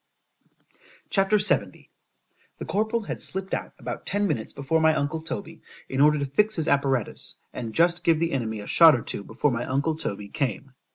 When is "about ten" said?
3.77-4.25